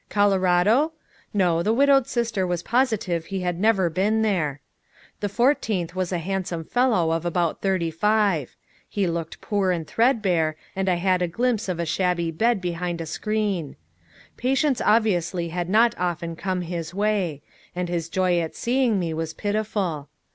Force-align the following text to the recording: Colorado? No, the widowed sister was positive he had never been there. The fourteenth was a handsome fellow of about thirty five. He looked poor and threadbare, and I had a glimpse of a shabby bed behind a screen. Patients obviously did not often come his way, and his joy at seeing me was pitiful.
Colorado? 0.09 0.93
No, 1.31 1.61
the 1.61 1.71
widowed 1.71 2.07
sister 2.07 2.47
was 2.47 2.63
positive 2.63 3.27
he 3.27 3.41
had 3.41 3.59
never 3.59 3.87
been 3.87 4.23
there. 4.23 4.59
The 5.19 5.29
fourteenth 5.29 5.95
was 5.95 6.11
a 6.11 6.17
handsome 6.17 6.63
fellow 6.63 7.11
of 7.11 7.23
about 7.23 7.61
thirty 7.61 7.91
five. 7.91 8.55
He 8.89 9.05
looked 9.05 9.41
poor 9.41 9.69
and 9.69 9.85
threadbare, 9.85 10.55
and 10.75 10.89
I 10.89 10.95
had 10.95 11.21
a 11.21 11.27
glimpse 11.27 11.69
of 11.69 11.79
a 11.79 11.85
shabby 11.85 12.31
bed 12.31 12.61
behind 12.61 12.99
a 12.99 13.05
screen. 13.05 13.75
Patients 14.37 14.81
obviously 14.83 15.49
did 15.51 15.69
not 15.69 15.93
often 15.99 16.35
come 16.35 16.61
his 16.61 16.95
way, 16.95 17.43
and 17.75 17.87
his 17.87 18.09
joy 18.09 18.39
at 18.39 18.55
seeing 18.55 18.97
me 18.97 19.13
was 19.13 19.35
pitiful. 19.35 20.09